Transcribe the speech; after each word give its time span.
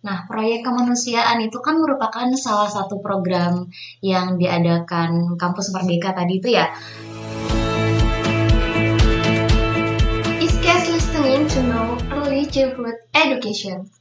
Nah, 0.00 0.24
proyek 0.24 0.64
kemanusiaan 0.64 1.44
itu 1.44 1.60
kan 1.60 1.76
merupakan 1.76 2.24
salah 2.32 2.72
satu 2.72 3.04
program 3.04 3.68
yang 4.00 4.40
diadakan 4.40 5.36
Kampus 5.36 5.76
Merdeka 5.76 6.16
tadi 6.16 6.40
itu 6.40 6.56
ya. 6.56 6.72
Iscas 10.40 10.88
listening 10.88 11.44
to 11.52 11.60
know 11.68 12.00
early 12.16 12.48
childhood 12.48 12.96
education. 13.12 13.92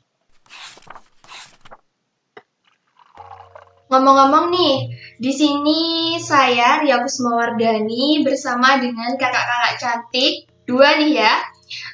Ngomong-ngomong 3.91 4.55
nih, 4.55 4.95
di 5.19 5.31
sini 5.35 5.81
saya 6.23 6.79
Ria 6.79 7.03
Kusmawardani 7.03 8.23
bersama 8.23 8.79
dengan 8.79 9.19
kakak-kakak 9.19 9.75
cantik 9.75 10.47
dua 10.63 10.95
nih 10.95 11.19
ya. 11.19 11.33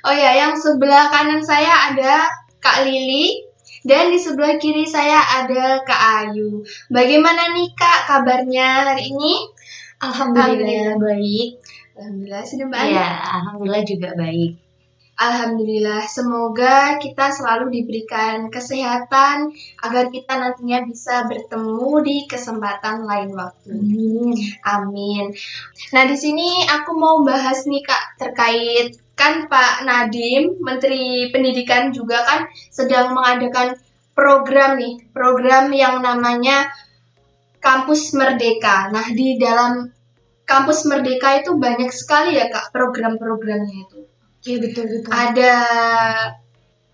Oh 0.05 0.13
ya, 0.13 0.45
yang 0.45 0.53
sebelah 0.53 1.09
kanan 1.09 1.41
saya 1.41 1.89
ada 1.89 2.29
Kak 2.61 2.85
Lili 2.85 3.44
dan 3.85 4.09
di 4.09 4.17
sebelah 4.17 4.57
kiri 4.57 4.89
saya 4.89 5.21
ada 5.45 5.85
Kak 5.85 6.01
Ayu. 6.25 6.65
Bagaimana 6.89 7.53
nih 7.53 7.69
Kak 7.77 8.09
kabarnya 8.09 8.91
hari 8.91 9.13
ini? 9.13 9.45
Alhamdulillah, 10.01 10.97
baik. 10.97 11.61
Alhamdulillah 11.95 12.43
sudah 12.43 12.67
baik. 12.73 12.91
Iya, 12.97 13.07
alhamdulillah 13.39 13.83
juga 13.85 14.09
baik. 14.17 14.64
Alhamdulillah, 15.15 16.11
semoga 16.11 16.99
kita 16.99 17.31
selalu 17.31 17.71
diberikan 17.71 18.51
kesehatan 18.51 19.55
agar 19.79 20.11
kita 20.11 20.35
nantinya 20.35 20.83
bisa 20.83 21.23
bertemu 21.31 22.03
di 22.03 22.17
kesempatan 22.27 23.07
lain 23.07 23.31
waktu. 23.31 23.71
Amin. 23.71 24.35
Amin. 24.67 25.31
Nah, 25.95 26.03
di 26.03 26.19
sini 26.19 26.67
aku 26.67 26.99
mau 26.99 27.23
bahas 27.23 27.63
nih 27.63 27.79
Kak 27.87 28.19
terkait 28.19 28.99
kan 29.15 29.47
Pak 29.47 29.87
Nadim, 29.87 30.59
Menteri 30.59 31.31
Pendidikan 31.31 31.95
juga 31.95 32.19
kan 32.27 32.51
sedang 32.67 33.15
mengadakan 33.15 33.79
program 34.11 34.75
nih, 34.75 34.99
program 35.15 35.71
yang 35.71 36.03
namanya 36.03 36.67
Kampus 37.63 38.11
Merdeka. 38.11 38.91
Nah, 38.91 39.07
di 39.15 39.39
dalam 39.39 39.95
Kampus 40.43 40.85
Merdeka 40.85 41.41
itu 41.41 41.55
banyak 41.55 41.89
sekali 41.89 42.35
ya 42.35 42.51
Kak 42.51 42.69
program-programnya 42.75 43.75
itu. 43.87 44.04
Iya, 44.45 44.57
betul 44.61 44.85
betul. 44.85 45.09
Ada 45.09 45.53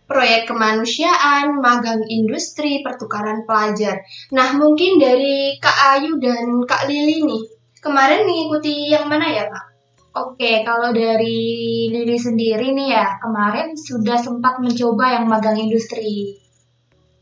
proyek 0.07 0.47
kemanusiaan, 0.47 1.59
magang 1.59 2.03
industri, 2.07 2.83
pertukaran 2.83 3.43
pelajar. 3.47 4.03
Nah, 4.35 4.55
mungkin 4.55 4.99
dari 4.99 5.55
Kak 5.59 5.99
Ayu 5.99 6.19
dan 6.19 6.63
Kak 6.67 6.87
Lili 6.87 7.23
nih, 7.23 7.43
kemarin 7.79 8.27
mengikuti 8.27 8.91
yang 8.91 9.07
mana 9.07 9.27
ya, 9.31 9.47
Kak? 9.47 9.65
Oke, 10.11 10.67
kalau 10.67 10.91
dari 10.91 11.87
Lili 11.87 12.19
sendiri 12.19 12.75
nih 12.75 12.91
ya, 12.91 13.19
kemarin 13.23 13.79
sudah 13.79 14.19
sempat 14.19 14.59
mencoba 14.59 15.15
yang 15.15 15.31
magang 15.31 15.55
industri. 15.55 16.35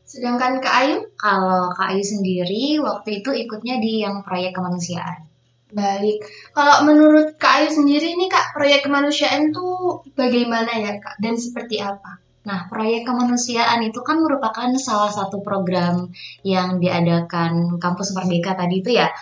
Sedangkan 0.09 0.57
Kak 0.57 0.75
Ayu? 0.85 0.97
Kalau 1.13 1.69
Kak 1.77 1.93
Ayu 1.93 2.01
sendiri 2.01 2.81
waktu 2.81 3.21
itu 3.21 3.29
ikutnya 3.29 3.77
di 3.77 4.01
yang 4.01 4.25
proyek 4.25 4.57
kemanusiaan. 4.57 5.28
Baik. 5.69 6.25
Kalau 6.57 6.81
menurut 6.81 7.37
Kak 7.37 7.61
Ayu 7.61 7.69
sendiri 7.69 8.17
nih, 8.17 8.25
Kak, 8.25 8.57
proyek 8.57 8.89
kemanusiaan 8.89 9.53
tuh 9.53 10.01
bagaimana 10.17 10.73
ya, 10.73 10.97
Kak? 10.97 11.21
Dan 11.21 11.37
seperti 11.37 11.77
apa? 11.77 12.17
Nah, 12.49 12.65
proyek 12.65 13.05
kemanusiaan 13.05 13.85
itu 13.85 14.01
kan 14.01 14.17
merupakan 14.17 14.73
salah 14.81 15.13
satu 15.13 15.45
program 15.45 16.09
yang 16.41 16.81
diadakan 16.81 17.77
Kampus 17.77 18.17
Merdeka 18.17 18.57
tadi 18.57 18.81
itu 18.81 18.97
ya. 18.97 19.13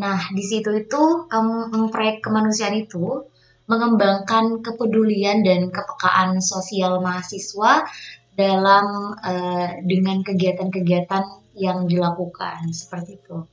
Nah, 0.00 0.32
di 0.32 0.40
situ 0.40 0.72
itu 0.72 1.28
proyek 1.92 2.24
kemanusiaan 2.24 2.80
itu 2.80 3.28
mengembangkan 3.68 4.64
kepedulian 4.64 5.44
dan 5.44 5.68
kepekaan 5.68 6.40
sosial 6.40 7.04
mahasiswa 7.04 7.84
dalam 8.32 8.86
eh, 9.20 9.84
dengan 9.84 10.24
kegiatan-kegiatan 10.24 11.24
yang 11.60 11.84
dilakukan 11.84 12.72
seperti 12.72 13.20
itu. 13.20 13.44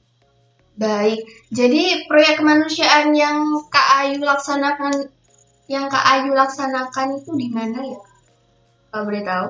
Baik. 0.78 1.26
Jadi 1.50 2.06
proyek 2.06 2.38
kemanusiaan 2.38 3.10
yang 3.18 3.50
Kak 3.74 4.06
Ayu 4.06 4.22
laksanakan 4.22 5.10
yang 5.66 5.90
Kak 5.90 6.06
Ayu 6.06 6.38
laksanakan 6.38 7.18
itu 7.18 7.34
di 7.34 7.48
mana 7.50 7.82
ya? 7.82 8.00
Kalau 8.94 9.04
boleh 9.10 9.26
tahu? 9.26 9.48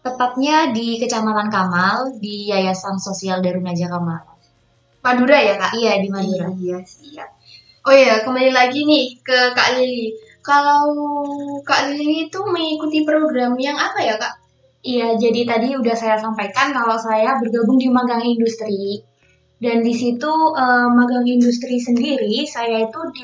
Tepatnya 0.00 0.72
di 0.72 0.96
Kecamatan 0.96 1.52
Kamal 1.52 2.16
di 2.16 2.48
Yayasan 2.48 2.96
Sosial 2.96 3.44
Darunaja 3.44 3.92
Kamal. 3.92 4.24
Madura 5.04 5.36
ya, 5.36 5.54
Kak? 5.60 5.72
Iya 5.76 5.92
di 6.00 6.08
Madura. 6.08 6.48
Iya, 6.56 6.78
siap. 6.80 7.28
Oh 7.84 7.94
iya, 7.94 8.24
kembali 8.24 8.50
lagi 8.50 8.88
nih 8.88 9.20
ke 9.20 9.52
Kak 9.52 9.76
Lili. 9.76 10.16
Kalau 10.40 10.96
Kak 11.60 11.92
Lili 11.92 12.32
itu 12.32 12.40
mengikuti 12.48 13.04
program 13.04 13.52
yang 13.60 13.76
apa 13.76 14.00
ya, 14.00 14.16
Kak? 14.16 14.34
Iya, 14.80 15.20
jadi 15.20 15.44
tadi 15.44 15.76
udah 15.76 15.92
saya 15.92 16.16
sampaikan 16.16 16.72
kalau 16.72 16.96
saya 16.96 17.36
bergabung 17.36 17.76
di 17.76 17.92
magang 17.92 18.24
industri. 18.24 19.04
Dan 19.58 19.82
di 19.82 19.90
situ 19.90 20.32
eh, 20.54 20.88
magang 20.94 21.26
industri 21.26 21.82
sendiri 21.82 22.46
saya 22.46 22.86
itu 22.86 23.00
di, 23.10 23.22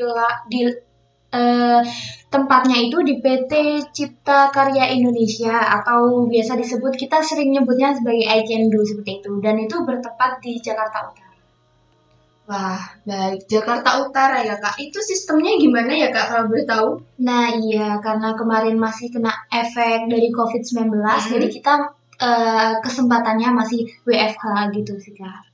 di 0.50 0.60
eh, 1.30 1.80
tempatnya 2.26 2.78
itu 2.82 2.98
di 3.06 3.22
PT 3.22 3.52
Cipta 3.94 4.50
Karya 4.50 4.90
Indonesia 4.98 5.54
atau 5.78 6.26
biasa 6.26 6.58
disebut 6.58 6.98
kita 6.98 7.22
sering 7.22 7.54
nyebutnya 7.54 7.94
sebagai 7.94 8.26
I 8.26 8.42
Can 8.42 8.66
Do 8.66 8.82
seperti 8.82 9.22
itu. 9.22 9.38
Dan 9.38 9.62
itu 9.62 9.76
bertepat 9.86 10.42
di 10.42 10.58
Jakarta 10.58 11.06
Utara. 11.06 11.22
Wah, 12.44 12.82
baik. 13.08 13.48
Jakarta 13.48 14.04
Utara 14.04 14.44
ya, 14.44 14.60
Kak. 14.60 14.76
Itu 14.76 15.00
sistemnya 15.00 15.56
gimana 15.56 15.96
ya, 15.96 16.12
Kak, 16.12 16.26
kalau 16.28 16.44
boleh 16.52 16.66
tahu? 16.68 16.88
Nah 17.24 17.48
iya, 17.56 17.96
karena 18.04 18.36
kemarin 18.36 18.76
masih 18.76 19.08
kena 19.08 19.32
efek 19.48 20.12
dari 20.12 20.28
COVID-19, 20.28 20.92
Mhm. 20.92 21.30
jadi 21.30 21.46
kita 21.48 21.74
eh, 22.20 22.72
kesempatannya 22.84 23.48
masih 23.54 23.80
WFH 24.06 24.44
gitu 24.76 24.94
sih 25.02 25.14
Kak. 25.18 25.53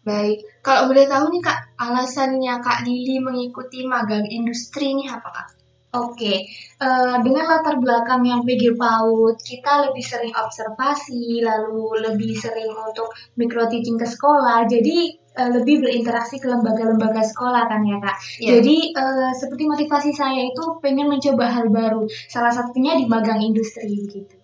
Baik. 0.00 0.64
Kalau 0.64 0.88
boleh 0.88 1.04
tahu 1.04 1.28
nih, 1.28 1.42
Kak, 1.44 1.58
alasannya 1.76 2.54
Kak 2.64 2.88
Lili 2.88 3.20
mengikuti 3.20 3.84
magang 3.84 4.24
industri 4.32 4.96
ini 4.96 5.12
apa, 5.12 5.28
Kak? 5.28 5.48
Oke, 5.90 6.46
eh, 6.78 7.16
dengan 7.26 7.50
latar 7.50 7.82
belakang 7.82 8.22
yang 8.22 8.46
PG 8.46 8.78
PAUD, 8.78 9.42
kita 9.42 9.90
lebih 9.90 10.04
sering 10.06 10.30
observasi, 10.38 11.42
lalu 11.42 12.06
lebih 12.06 12.30
sering 12.38 12.70
untuk 12.70 13.10
micro 13.34 13.66
teaching 13.66 13.98
ke 13.98 14.06
sekolah, 14.06 14.70
jadi 14.70 15.18
eh, 15.18 15.50
lebih 15.50 15.82
berinteraksi 15.82 16.38
ke 16.38 16.46
lembaga-lembaga 16.46 17.26
sekolah 17.26 17.66
kan 17.66 17.82
ya 17.82 17.98
kak. 17.98 18.16
Iya. 18.38 18.48
Jadi 18.62 18.76
eh, 18.94 19.32
seperti 19.34 19.64
motivasi 19.66 20.10
saya 20.14 20.46
itu 20.46 20.62
pengen 20.78 21.10
mencoba 21.10 21.50
hal 21.50 21.66
baru, 21.74 22.06
salah 22.30 22.54
satunya 22.54 22.94
di 22.94 23.10
magang 23.10 23.42
industri 23.42 23.90
gitu. 24.06 24.39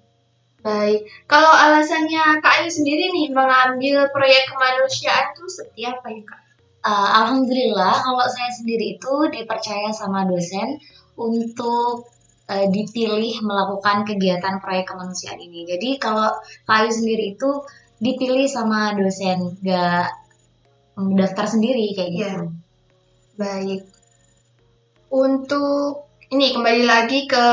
Baik. 0.67 1.07
Kalau 1.31 1.53
alasannya 1.55 2.43
Kak 2.43 2.55
Ayu 2.59 2.71
sendiri 2.75 3.15
nih 3.15 3.31
mengambil 3.31 4.11
proyek 4.11 4.51
kemanusiaan 4.51 5.31
itu 5.31 5.47
seperti 5.47 5.83
apa 5.87 6.07
ya, 6.11 6.23
Kak? 6.27 6.41
Uh, 6.83 7.09
Alhamdulillah 7.23 8.03
kalau 8.03 8.27
saya 8.27 8.51
sendiri 8.51 8.99
itu 8.99 9.15
dipercaya 9.31 9.95
sama 9.95 10.27
dosen 10.27 10.83
untuk 11.15 12.11
uh, 12.51 12.67
dipilih 12.67 13.43
melakukan 13.47 14.07
kegiatan 14.11 14.59
proyek 14.59 14.91
kemanusiaan 14.91 15.39
ini. 15.39 15.71
Jadi 15.71 16.03
kalau 16.03 16.35
Kak 16.67 16.83
Ayu 16.83 16.91
sendiri 16.91 17.39
itu 17.39 17.63
dipilih 18.03 18.51
sama 18.51 18.91
dosen, 18.99 19.55
gak 19.63 20.11
daftar 20.99 21.47
sendiri 21.47 21.95
kayak 21.95 22.11
gitu. 22.11 22.27
Iya. 22.27 22.51
Baik. 23.39 23.83
Untuk 25.15 26.11
ini 26.35 26.51
kembali 26.59 26.83
lagi 26.83 27.31
ke 27.31 27.47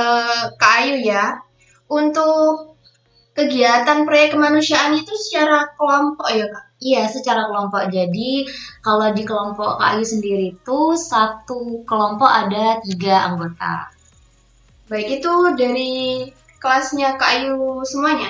Kak 0.57 0.73
Ayu 0.81 0.97
ya. 1.05 1.37
Untuk 1.93 2.72
kegiatan 3.33 4.05
proyek 4.05 4.37
kemanusiaan 4.37 4.93
itu 4.97 5.13
secara 5.17 5.73
kelompok 5.77 6.29
ya, 6.29 6.45
Kak? 6.49 6.65
Iya, 6.83 7.03
secara 7.09 7.47
kelompok. 7.47 7.89
Jadi 7.89 8.45
kalau 8.83 9.07
di 9.15 9.23
kelompok 9.23 9.79
Kak 9.79 9.97
Ayu 9.97 10.05
sendiri 10.05 10.45
itu 10.53 10.79
satu 10.99 11.81
kelompok 11.87 12.27
ada 12.27 12.83
tiga 12.83 13.31
anggota. 13.31 13.89
Baik 14.91 15.23
itu 15.23 15.33
dari 15.55 16.27
kelasnya 16.59 17.15
Kak 17.15 17.29
Ayu 17.39 17.81
semuanya. 17.87 18.29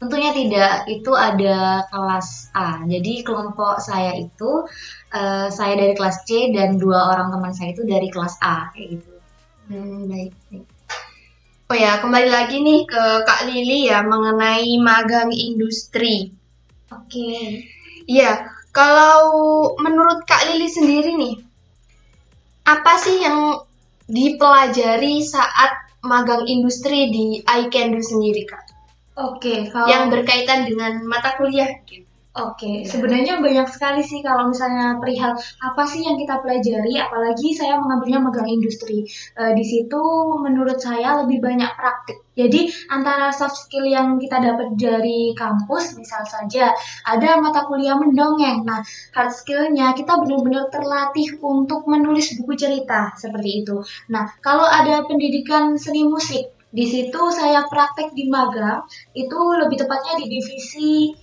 Tentunya 0.00 0.36
tidak, 0.36 0.84
itu 0.90 1.12
ada 1.16 1.86
kelas 1.88 2.52
A. 2.52 2.82
Jadi 2.84 3.24
kelompok 3.24 3.80
saya 3.80 4.12
itu 4.16 4.68
eh, 5.14 5.48
saya 5.48 5.72
dari 5.78 5.94
kelas 5.96 6.24
C 6.28 6.52
dan 6.52 6.76
dua 6.76 7.14
orang 7.14 7.32
teman 7.32 7.52
saya 7.56 7.72
itu 7.72 7.84
dari 7.88 8.08
kelas 8.12 8.36
A 8.44 8.68
kayak 8.72 9.00
gitu. 9.00 9.12
Hmm, 9.70 10.08
baik, 10.08 10.32
baik. 10.52 10.73
Oh 11.64 11.72
ya, 11.72 11.96
kembali 11.96 12.28
lagi 12.28 12.60
nih 12.60 12.84
ke 12.84 13.04
Kak 13.24 13.48
Lili 13.48 13.88
ya 13.88 14.04
mengenai 14.04 14.68
magang 14.84 15.32
industri. 15.32 16.28
Oke. 16.92 17.64
Iya, 18.04 18.52
kalau 18.68 19.24
menurut 19.80 20.28
Kak 20.28 20.44
Lili 20.52 20.68
sendiri 20.68 21.16
nih, 21.16 21.40
apa 22.68 23.00
sih 23.00 23.16
yang 23.16 23.64
dipelajari 24.04 25.24
saat 25.24 25.88
magang 26.04 26.44
industri 26.44 27.08
di 27.08 27.40
I 27.48 27.72
Can 27.72 27.96
Do 27.96 28.04
sendiri, 28.04 28.44
Kak? 28.44 28.64
Oke, 29.16 29.72
kalau 29.72 29.88
Yang 29.88 30.04
berkaitan 30.20 30.68
dengan 30.68 31.00
mata 31.08 31.32
kuliah. 31.40 31.80
Oke, 32.34 32.82
Iya. 32.82 32.90
Sebenarnya 32.90 33.38
banyak 33.38 33.70
sekali 33.70 34.02
sih 34.02 34.18
kalau 34.18 34.50
misalnya 34.50 34.98
perihal 34.98 35.38
apa 35.38 35.82
sih 35.86 36.02
yang 36.02 36.18
kita 36.18 36.42
pelajari, 36.42 36.98
apalagi 36.98 37.54
saya 37.54 37.78
mengambilnya 37.78 38.18
megang 38.26 38.50
industri. 38.50 39.06
Eh, 39.38 39.52
di 39.54 39.62
situ 39.62 40.02
menurut 40.42 40.82
saya 40.82 41.22
lebih 41.22 41.38
banyak 41.38 41.70
praktik. 41.78 42.26
Jadi 42.34 42.66
antara 42.90 43.30
soft 43.30 43.54
skill 43.54 43.86
yang 43.86 44.18
kita 44.18 44.42
dapat 44.42 44.74
dari 44.74 45.30
kampus, 45.38 45.94
misal 45.94 46.26
saja 46.26 46.74
ada 47.06 47.38
mata 47.38 47.70
kuliah 47.70 47.94
mendongeng. 47.94 48.66
Nah, 48.66 48.82
hard 49.14 49.30
skillnya 49.30 49.94
kita 49.94 50.18
benar-benar 50.18 50.66
terlatih 50.74 51.38
untuk 51.38 51.86
menulis 51.86 52.34
buku 52.42 52.58
cerita 52.58 53.14
seperti 53.14 53.62
itu. 53.62 53.78
Nah, 54.10 54.26
kalau 54.42 54.66
ada 54.66 55.06
pendidikan 55.06 55.78
seni 55.78 56.02
musik, 56.02 56.50
di 56.74 56.82
situ 56.90 57.20
saya 57.30 57.62
praktek 57.70 58.10
di 58.18 58.26
magang, 58.26 58.82
itu 59.14 59.38
lebih 59.54 59.86
tepatnya 59.86 60.18
di 60.18 60.26
divisi 60.26 61.14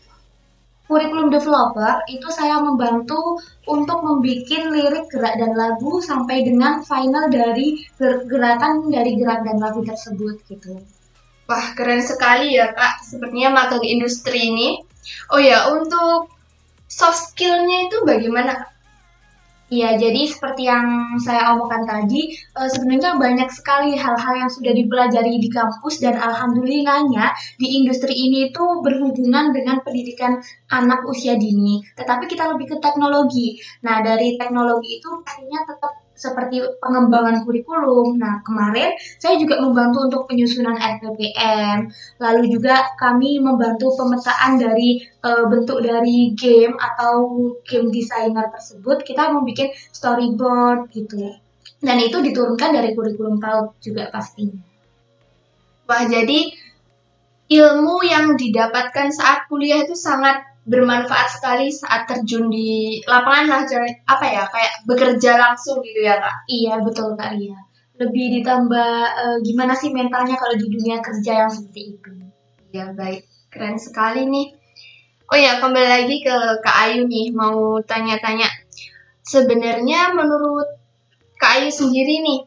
kurikulum 0.92 1.32
developer 1.32 2.04
itu 2.12 2.28
saya 2.28 2.60
membantu 2.60 3.40
untuk 3.64 4.04
membuat 4.04 4.52
lirik 4.76 5.08
gerak 5.08 5.40
dan 5.40 5.56
lagu 5.56 6.04
sampai 6.04 6.44
dengan 6.44 6.84
final 6.84 7.32
dari 7.32 7.80
ger- 7.96 8.28
gerakan 8.28 8.92
dari 8.92 9.16
gerak 9.16 9.48
dan 9.48 9.64
lagu 9.64 9.80
tersebut 9.88 10.44
gitu. 10.52 10.84
Wah, 11.48 11.72
keren 11.76 12.04
sekali 12.04 12.60
ya, 12.60 12.76
Kak. 12.76 13.04
Sepertinya 13.08 13.64
magang 13.64 13.84
industri 13.84 14.52
ini. 14.52 14.84
Oh 15.32 15.40
ya, 15.40 15.72
untuk 15.72 16.32
soft 16.88 17.32
skill-nya 17.32 17.92
itu 17.92 18.04
bagaimana? 18.04 18.71
Iya, 19.72 19.96
jadi 20.04 20.28
seperti 20.28 20.68
yang 20.68 21.16
saya 21.24 21.56
omongkan 21.56 21.88
tadi, 21.88 22.22
eh, 22.60 22.70
sebenarnya 22.76 23.16
banyak 23.16 23.50
sekali 23.56 23.96
hal-hal 23.96 24.34
yang 24.44 24.52
sudah 24.52 24.76
dipelajari 24.76 25.40
di 25.40 25.48
kampus 25.48 26.04
dan 26.04 26.20
alhamdulillahnya 26.20 27.32
di 27.56 27.80
industri 27.80 28.12
ini 28.12 28.52
itu 28.52 28.64
berhubungan 28.84 29.56
dengan 29.56 29.80
pendidikan 29.80 30.44
anak 30.76 31.08
usia 31.08 31.40
dini. 31.40 31.80
Tetapi 31.96 32.28
kita 32.28 32.52
lebih 32.52 32.68
ke 32.68 32.78
teknologi. 32.84 33.64
Nah, 33.88 34.04
dari 34.04 34.36
teknologi 34.36 35.00
itu 35.00 35.08
pastinya 35.24 35.64
tetap 35.64 35.92
seperti 36.22 36.62
pengembangan 36.78 37.42
kurikulum. 37.42 38.22
Nah, 38.22 38.46
kemarin 38.46 38.94
saya 39.18 39.42
juga 39.42 39.58
membantu 39.58 40.06
untuk 40.06 40.22
penyusunan 40.30 40.78
RPPM, 40.78 41.90
lalu 42.22 42.54
juga 42.54 42.94
kami 43.02 43.42
membantu 43.42 43.98
pemetaan 43.98 44.62
dari 44.62 45.02
eh, 45.02 45.46
bentuk 45.50 45.82
dari 45.82 46.38
game 46.38 46.78
atau 46.78 47.26
game 47.66 47.90
designer 47.90 48.54
tersebut. 48.54 49.02
Kita 49.02 49.34
membuat 49.34 49.74
storyboard 49.90 50.94
gitu 50.94 51.42
dan 51.82 51.98
itu 51.98 52.22
diturunkan 52.22 52.78
dari 52.78 52.94
kurikulum 52.94 53.42
PAUD 53.42 53.82
juga 53.82 54.14
pastinya. 54.14 54.62
Wah, 55.90 56.06
jadi 56.06 56.54
ilmu 57.52 58.06
yang 58.06 58.38
didapatkan 58.38 59.12
saat 59.12 59.50
kuliah 59.50 59.84
itu 59.84 59.98
sangat 59.98 60.46
bermanfaat 60.62 61.42
sekali 61.42 61.74
saat 61.74 62.06
terjun 62.06 62.50
di 62.54 63.02
lapangan 63.10 63.50
lah, 63.50 63.62
apa 64.06 64.26
ya, 64.30 64.44
kayak 64.46 64.74
bekerja 64.86 65.32
langsung 65.38 65.82
gitu 65.82 66.06
ya, 66.06 66.22
Kak. 66.22 66.46
iya 66.46 66.78
betul 66.82 67.18
kak 67.18 67.34
Ria 67.34 67.58
lebih 68.02 68.42
ditambah 68.42 68.92
eh, 69.14 69.38
gimana 69.46 69.78
sih 69.78 69.94
mentalnya 69.94 70.34
kalau 70.34 70.58
di 70.58 70.66
dunia 70.66 70.98
kerja 71.06 71.46
yang 71.46 71.52
seperti 71.54 71.82
itu 71.98 72.12
Ya, 72.72 72.88
baik. 72.96 73.28
Keren 73.52 73.76
sekali 73.76 74.24
nih. 74.32 74.56
Oh 75.28 75.36
ya, 75.36 75.60
kembali 75.60 75.88
lagi 75.92 76.24
ke 76.24 76.36
Kak 76.64 76.78
Ayu 76.88 77.04
nih, 77.04 77.36
mau 77.36 77.84
tanya-tanya. 77.84 78.48
Sebenarnya 79.28 80.16
menurut 80.16 80.80
Kak 81.36 81.60
Ayu 81.60 81.68
sendiri 81.68 82.24
nih, 82.24 82.40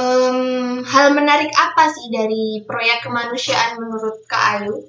em, 0.00 0.38
hal 0.88 1.12
menarik 1.12 1.52
apa 1.52 1.92
sih 1.92 2.08
dari 2.08 2.64
proyek 2.64 3.04
kemanusiaan 3.04 3.76
menurut 3.76 4.24
Kak 4.24 4.64
Ayu? 4.64 4.88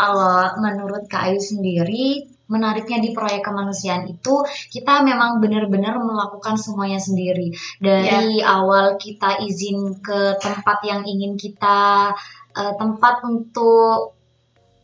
Kalau 0.00 0.56
menurut 0.56 1.04
Kak 1.12 1.28
Ayu 1.28 1.40
sendiri, 1.44 2.24
menariknya 2.48 3.04
di 3.04 3.12
proyek 3.12 3.44
kemanusiaan 3.44 4.08
itu 4.08 4.42
kita 4.72 5.04
memang 5.04 5.44
benar-benar 5.44 6.00
melakukan 6.00 6.56
semuanya 6.56 6.96
sendiri. 6.96 7.52
Dari 7.78 8.40
awal 8.40 8.96
kita 8.96 9.44
izin 9.44 10.00
ke 10.00 10.40
tempat 10.40 10.80
yang 10.88 11.04
ingin 11.04 11.36
kita 11.36 12.10
eh, 12.56 12.74
tempat 12.80 13.20
untuk 13.28 14.16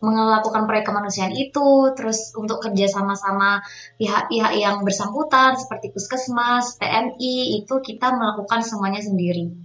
melakukan 0.05 0.69
proyek 0.69 0.87
kemanusiaan 0.87 1.33
itu, 1.33 1.97
terus 1.97 2.31
untuk 2.37 2.61
kerja 2.61 2.87
sama-sama 2.87 3.65
pihak-pihak 3.97 4.53
yang 4.55 4.85
bersangkutan 4.85 5.57
seperti 5.57 5.91
puskesmas, 5.91 6.77
PMI 6.77 7.65
itu 7.65 7.75
kita 7.81 8.13
melakukan 8.13 8.61
semuanya 8.61 9.01
sendiri. 9.01 9.57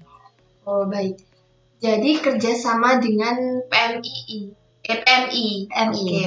Oh, 0.64 0.88
baik. 0.88 1.20
Jadi 1.84 2.22
kerjasama 2.24 3.02
dengan 3.02 3.66
PMII, 3.68 4.61
eh, 4.88 5.00
PMI. 5.02 5.48
PMI. 5.70 6.06
Oke. 6.06 6.26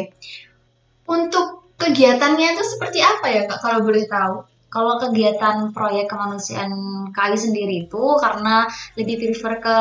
Untuk 1.04 1.46
kegiatannya 1.76 2.56
itu 2.56 2.64
seperti 2.64 2.98
apa 3.04 3.26
ya 3.28 3.42
Kak 3.50 3.60
kalau 3.60 3.84
boleh 3.84 4.04
tahu? 4.08 4.36
Kalau 4.74 4.98
kegiatan 4.98 5.70
proyek 5.70 6.10
kemanusiaan 6.10 6.74
KAI 7.14 7.38
sendiri 7.38 7.86
itu 7.86 8.04
karena 8.18 8.66
lebih 8.98 9.22
prefer 9.22 9.62
ke 9.62 9.78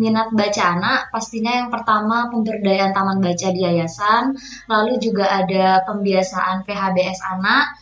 minat 0.00 0.32
baca 0.32 0.80
anak, 0.80 1.12
pastinya 1.12 1.60
yang 1.60 1.68
pertama 1.68 2.32
pemberdayaan 2.32 2.96
taman 2.96 3.20
baca 3.20 3.48
di 3.52 3.60
yayasan, 3.60 4.32
lalu 4.64 4.96
juga 4.96 5.28
ada 5.28 5.84
pembiasaan 5.84 6.64
PHBS 6.64 7.20
anak 7.36 7.76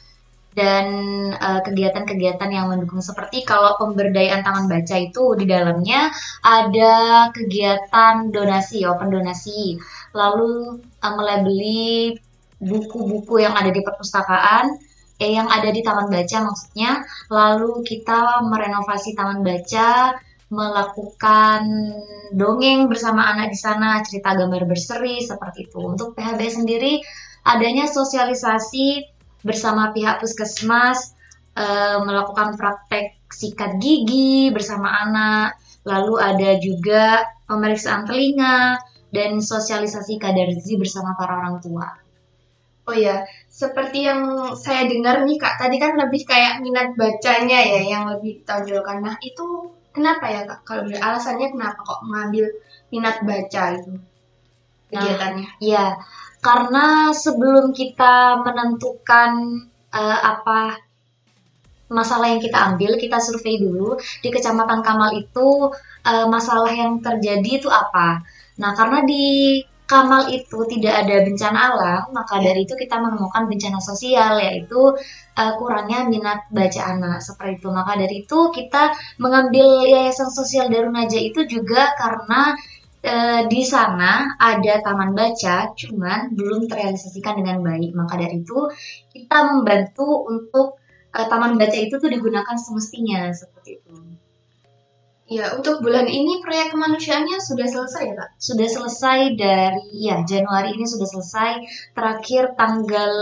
dan 0.59 0.87
eh, 1.31 1.61
kegiatan-kegiatan 1.63 2.51
yang 2.51 2.67
mendukung. 2.67 2.99
Seperti 2.99 3.47
kalau 3.47 3.79
pemberdayaan 3.79 4.43
taman 4.43 4.67
baca 4.67 4.97
itu 4.99 5.39
di 5.39 5.47
dalamnya 5.47 6.11
ada 6.43 7.29
kegiatan 7.31 8.35
donasi, 8.35 8.83
open 8.91 9.15
donasi, 9.15 9.79
lalu 10.19 10.83
eh, 10.83 11.15
melabeli 11.15 12.19
buku-buku 12.59 13.39
yang 13.47 13.55
ada 13.55 13.71
di 13.71 13.79
perpustakaan 13.87 14.67
eh, 15.23 15.31
yang 15.39 15.47
ada 15.47 15.71
di 15.71 15.81
taman 15.87 16.11
baca 16.11 16.39
maksudnya. 16.43 17.07
Lalu 17.31 17.87
kita 17.87 18.43
merenovasi 18.43 19.15
taman 19.15 19.47
baca 19.47 20.19
melakukan 20.49 21.61
dongeng 22.33 22.89
bersama 22.89 23.29
anak 23.37 23.53
di 23.53 23.59
sana 23.61 24.01
cerita 24.01 24.33
gambar 24.33 24.65
berseri 24.65 25.21
seperti 25.21 25.69
itu. 25.69 25.79
Untuk 25.79 26.17
PHB 26.17 26.41
sendiri 26.49 27.05
adanya 27.45 27.85
sosialisasi 27.85 29.18
bersama 29.47 29.95
pihak 29.95 30.19
puskesmas 30.23 31.15
eh, 31.57 31.99
melakukan 32.03 32.59
praktek 32.59 33.19
sikat 33.29 33.77
gigi 33.83 34.51
bersama 34.51 34.89
anak 35.05 35.59
lalu 35.85 36.21
ada 36.21 36.51
juga 36.61 37.25
pemeriksaan 37.49 38.05
telinga 38.05 38.77
dan 39.09 39.41
sosialisasi 39.41 40.21
kadar 40.21 40.53
gizi 40.53 40.77
bersama 40.77 41.17
para 41.17 41.41
orang 41.41 41.57
tua 41.65 42.09
Oh 42.89 42.97
ya, 42.97 43.21
seperti 43.53 44.09
yang 44.09 44.57
saya 44.57 44.89
dengar 44.89 45.21
nih 45.29 45.37
Kak, 45.37 45.61
tadi 45.61 45.77
kan 45.77 45.93
lebih 46.01 46.25
kayak 46.25 46.65
minat 46.65 46.97
bacanya 46.97 47.61
ya 47.61 47.81
yang 47.85 48.09
lebih 48.09 48.41
ditonjolkan. 48.41 49.05
Nah, 49.05 49.13
itu 49.21 49.77
kenapa 49.93 50.25
ya 50.33 50.49
Kak? 50.49 50.65
Kalau 50.65 50.89
boleh 50.89 50.97
alasannya 50.97 51.53
kenapa 51.53 51.85
kok 51.85 52.01
mengambil 52.09 52.49
minat 52.89 53.21
baca 53.21 53.77
itu 53.77 53.93
kegiatannya? 54.89 55.61
Ya, 55.61 56.01
karena 56.39 57.11
sebelum 57.11 57.75
kita 57.75 58.43
menentukan 58.47 59.31
eh, 59.91 60.21
apa 60.23 60.79
masalah 61.89 62.29
yang 62.29 62.41
kita 62.41 62.59
ambil, 62.73 63.01
kita 63.01 63.19
survei 63.19 63.57
dulu 63.59 63.97
di 64.21 64.29
Kecamatan 64.29 64.85
Kamal 64.85 65.17
itu 65.19 65.73
eh, 66.07 66.27
masalah 66.29 66.71
yang 66.71 67.01
terjadi 67.01 67.51
itu 67.65 67.69
apa. 67.73 68.23
Nah, 68.61 68.71
karena 68.77 69.03
di 69.07 69.25
Kamal 69.89 70.29
itu 70.29 70.69
tidak 70.69 71.01
ada 71.01 71.25
bencana 71.25 71.59
alam, 71.73 72.13
maka 72.13 72.45
dari 72.45 72.69
itu 72.69 72.77
kita 72.77 73.01
menemukan 73.01 73.49
bencana 73.49 73.81
sosial 73.81 74.37
yaitu 74.37 74.93
eh, 75.33 75.53
kurangnya 75.57 76.05
minat 76.05 76.45
baca 76.53 76.81
anak 76.93 77.25
seperti 77.25 77.65
itu. 77.65 77.69
Maka 77.73 77.97
dari 77.97 78.29
itu 78.29 78.39
kita 78.53 78.93
mengambil 79.17 79.89
Yayasan 79.89 80.29
Sosial 80.29 80.69
Darun 80.69 80.93
Najah 80.93 81.23
itu 81.25 81.41
juga 81.49 81.97
karena 81.97 82.53
eh, 83.03 83.43
di 83.47 83.63
sana 83.63 84.39
ada 84.39 84.75
taman 84.83 85.15
baca, 85.15 85.71
cuman 85.75 86.35
belum 86.35 86.67
terrealisasikan 86.67 87.43
dengan 87.43 87.63
baik. 87.63 87.95
Maka 87.95 88.15
dari 88.19 88.43
itu 88.43 88.59
kita 89.15 89.39
membantu 89.55 90.27
untuk 90.27 90.81
eh, 91.15 91.27
taman 91.27 91.55
baca 91.59 91.79
itu 91.79 91.95
tuh 91.99 92.11
digunakan 92.11 92.57
semestinya 92.59 93.31
seperti 93.31 93.83
itu. 93.83 94.09
Ya, 95.29 95.53
untuk 95.53 95.85
bulan 95.85 96.09
ini 96.09 96.41
proyek 96.41 96.73
kemanusiaannya 96.73 97.37
sudah 97.37 97.69
selesai 97.69 98.01
ya 98.01 98.15
Kak? 98.17 98.31
Sudah 98.41 98.65
selesai 98.65 99.37
dari 99.37 100.09
ya 100.09 100.25
Januari 100.25 100.73
ini 100.73 100.89
sudah 100.89 101.05
selesai, 101.05 101.53
terakhir 101.93 102.57
tanggal 102.57 103.13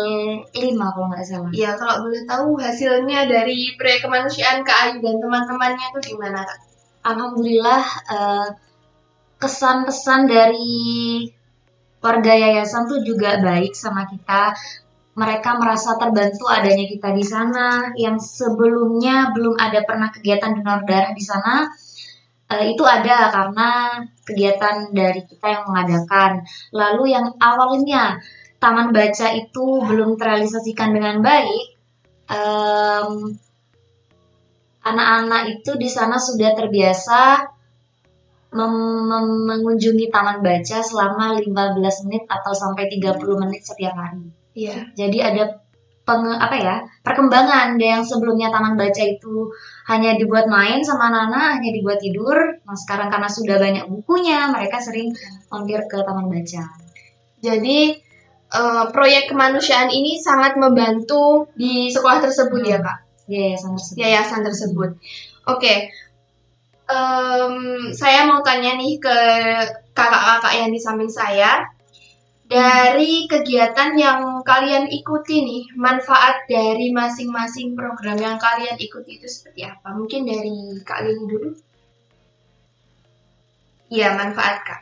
5 0.55 0.55
kalau 0.95 1.07
nggak 1.11 1.27
salah. 1.27 1.51
Ya, 1.51 1.75
kalau 1.75 2.07
boleh 2.07 2.23
tahu 2.23 2.63
hasilnya 2.63 3.27
dari 3.27 3.75
proyek 3.75 4.07
kemanusiaan 4.07 4.63
Kak 4.63 4.79
Ayu 4.87 4.97
dan 5.03 5.19
teman-temannya 5.19 5.87
itu 5.99 6.15
gimana 6.15 6.47
Kak? 6.47 6.59
Alhamdulillah 7.11 7.83
eh, 8.07 8.47
kesan-pesan 9.37 10.21
dari 10.29 11.29
warga 12.01 12.33
yayasan 12.33 12.89
tuh 12.89 13.01
juga 13.03 13.41
baik 13.41 13.77
sama 13.77 14.09
kita. 14.09 14.57
Mereka 15.17 15.57
merasa 15.57 15.97
terbantu 15.97 16.45
adanya 16.45 16.85
kita 16.85 17.09
di 17.17 17.25
sana 17.25 17.97
yang 17.97 18.21
sebelumnya 18.21 19.33
belum 19.33 19.57
ada 19.57 19.81
pernah 19.89 20.13
kegiatan 20.13 20.61
donor 20.61 20.85
darah 20.85 21.17
di 21.17 21.25
sana. 21.25 21.73
Eh, 22.47 22.77
itu 22.77 22.85
ada 22.85 23.33
karena 23.33 23.71
kegiatan 24.23 24.93
dari 24.93 25.25
kita 25.25 25.47
yang 25.51 25.65
mengadakan. 25.67 26.45
Lalu 26.71 27.17
yang 27.17 27.33
awalnya 27.41 28.21
taman 28.61 28.93
baca 28.93 29.33
itu 29.35 29.65
belum 29.83 30.21
terrealisasikan 30.21 30.95
dengan 30.95 31.25
baik, 31.25 31.67
em, 32.31 33.41
anak-anak 34.87 35.43
itu 35.59 35.75
di 35.75 35.89
sana 35.91 36.21
sudah 36.23 36.55
terbiasa 36.55 37.56
mem- 38.55 39.05
mem- 39.11 39.45
mengunjungi 39.49 40.11
taman 40.13 40.43
baca 40.45 40.79
selama 40.83 41.35
15 41.41 42.05
menit 42.07 42.25
atau 42.29 42.53
sampai 42.55 42.87
30 42.93 43.41
menit 43.43 43.63
setiap 43.67 43.95
hari. 43.97 44.31
Iya. 44.57 44.89
Jadi 44.97 45.19
ada 45.21 45.45
penge- 46.07 46.39
apa 46.39 46.57
ya 46.57 46.77
perkembangan 47.03 47.75
dari 47.77 47.91
yang 47.99 48.07
sebelumnya 48.07 48.49
taman 48.55 48.79
baca 48.79 49.03
itu 49.03 49.51
hanya 49.91 50.15
dibuat 50.15 50.47
main 50.47 50.81
sama 50.87 51.11
anak-anak, 51.11 51.59
hanya 51.61 51.71
dibuat 51.75 51.99
tidur. 51.99 52.63
Nah 52.63 52.77
sekarang 52.79 53.11
karena 53.11 53.29
sudah 53.29 53.57
banyak 53.59 53.85
bukunya, 53.91 54.47
mereka 54.49 54.79
sering 54.79 55.11
mampir 55.51 55.83
ke 55.91 55.99
taman 56.07 56.31
baca. 56.31 56.63
Jadi 57.43 57.79
eh, 58.47 58.85
proyek 58.95 59.35
kemanusiaan 59.35 59.91
ini 59.91 60.17
sangat 60.23 60.55
membantu 60.57 61.51
di 61.59 61.91
sekolah 61.91 62.23
tersebut 62.23 62.63
ya 62.63 62.79
kak, 62.79 62.99
Yayasan 63.27 63.75
tersebut. 63.75 63.99
yayasan 63.99 64.41
tersebut. 64.47 64.91
Oke, 65.47 65.91
Em, 66.87 67.55
saya 67.91 68.31
mau 68.31 68.47
tanya 68.47 68.79
nih 68.79 69.03
ke 69.03 69.17
kakak-kakak 69.91 70.55
yang 70.55 70.71
di 70.71 70.79
samping 70.79 71.11
saya. 71.11 71.67
Dari 72.47 73.27
kegiatan 73.27 73.99
yang 73.99 74.47
kalian 74.47 74.87
ikuti 74.87 75.43
nih, 75.43 75.63
manfaat 75.75 76.47
dari 76.47 76.95
masing-masing 76.95 77.75
program 77.75 78.15
yang 78.23 78.39
kalian 78.39 78.79
ikuti 78.79 79.19
itu 79.19 79.27
seperti 79.27 79.67
apa? 79.67 79.91
Mungkin 79.99 80.31
dari 80.31 80.79
Kak 80.87 81.03
Lili 81.03 81.25
dulu. 81.27 81.51
Iya, 83.91 84.15
manfaat 84.15 84.63
Kak. 84.63 84.81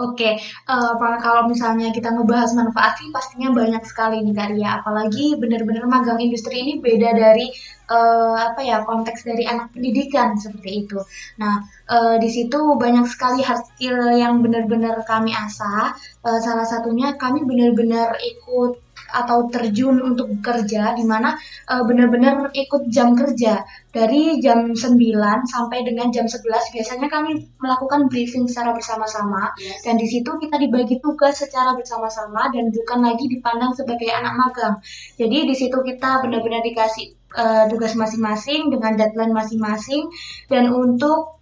Oke, 0.00 0.40
eh, 0.40 0.92
Pak, 0.96 1.20
kalau 1.20 1.44
misalnya 1.44 1.92
kita 1.92 2.08
ngebahas 2.08 2.56
manfaat 2.56 2.96
sih 2.96 3.12
pastinya 3.12 3.52
banyak 3.52 3.84
sekali 3.84 4.24
nih 4.24 4.32
Kak 4.32 4.48
Ria. 4.56 4.70
Apalagi 4.80 5.36
benar-benar 5.36 5.84
magang 5.84 6.16
industri 6.24 6.64
ini 6.64 6.80
beda 6.80 7.12
dari 7.12 7.52
eh, 7.90 8.36
apa 8.38 8.60
ya 8.62 8.86
konteks 8.86 9.26
dari 9.26 9.44
anak 9.44 9.74
pendidikan 9.74 10.38
seperti 10.38 10.86
itu. 10.86 10.98
Nah, 11.42 11.66
eh, 11.90 12.16
di 12.22 12.28
situ 12.30 12.78
banyak 12.78 13.06
sekali 13.10 13.42
hard 13.42 13.66
skill 13.74 13.98
yang 14.14 14.40
benar-benar 14.44 15.02
kami 15.04 15.34
asah. 15.34 15.92
Eh, 16.22 16.40
salah 16.40 16.66
satunya 16.68 17.18
kami 17.18 17.42
benar-benar 17.42 18.14
ikut 18.22 18.78
atau 19.10 19.50
terjun 19.50 19.98
untuk 19.98 20.30
bekerja 20.38 20.94
di 20.94 21.02
mana 21.02 21.34
eh, 21.66 21.82
benar-benar 21.82 22.54
ikut 22.54 22.86
jam 22.88 23.18
kerja 23.18 23.66
dari 23.90 24.38
jam 24.38 24.70
9 24.70 25.50
sampai 25.50 25.82
dengan 25.82 26.14
jam 26.14 26.30
11 26.30 26.46
biasanya 26.46 27.08
kami 27.10 27.50
melakukan 27.58 28.06
briefing 28.06 28.46
secara 28.46 28.70
bersama-sama 28.70 29.50
dan 29.82 29.98
di 29.98 30.06
situ 30.06 30.30
kita 30.38 30.56
dibagi 30.62 31.02
tugas 31.02 31.42
secara 31.42 31.74
bersama-sama 31.74 32.54
dan 32.54 32.70
bukan 32.70 32.98
lagi 33.02 33.26
dipandang 33.26 33.74
sebagai 33.74 34.08
anak 34.14 34.34
magang. 34.38 34.74
Jadi 35.18 35.38
di 35.50 35.54
situ 35.58 35.78
kita 35.82 36.22
benar-benar 36.22 36.62
dikasih 36.62 37.19
eh, 37.36 37.64
tugas 37.70 37.94
masing-masing 37.94 38.70
dengan 38.70 38.98
deadline 38.98 39.34
masing-masing 39.34 40.10
dan 40.50 40.70
untuk 40.70 41.38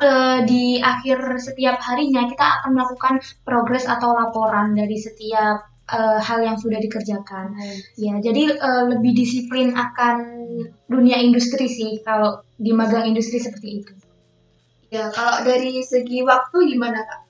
eh, 0.00 0.40
di 0.48 0.78
akhir 0.80 1.40
setiap 1.42 1.80
harinya 1.82 2.28
kita 2.30 2.44
akan 2.62 2.70
melakukan 2.76 3.14
progres 3.44 3.84
atau 3.84 4.14
laporan 4.16 4.72
dari 4.72 4.96
setiap 4.96 5.68
eh, 5.88 6.20
hal 6.20 6.38
yang 6.40 6.56
sudah 6.56 6.80
dikerjakan. 6.80 7.56
Ya, 8.00 8.16
jadi 8.20 8.56
eh, 8.56 8.84
lebih 8.88 9.12
disiplin 9.12 9.76
akan 9.76 10.16
dunia 10.88 11.20
industri 11.20 11.68
sih 11.68 12.00
kalau 12.00 12.40
di 12.56 12.72
magang 12.72 13.04
industri 13.06 13.38
seperti 13.38 13.68
itu. 13.84 13.92
Ya, 14.88 15.12
kalau 15.12 15.44
dari 15.44 15.84
segi 15.84 16.24
waktu 16.24 16.72
gimana 16.72 17.04
Kak? 17.04 17.27